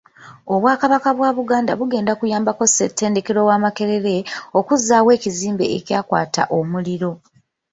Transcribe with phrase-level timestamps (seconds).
[0.53, 4.17] Obwakabaka bwa Buganda bugenda kuyambako Ssettendekero wa Makerere
[4.59, 7.11] okuzzaawo ekizimbe ekyakwata omuliro.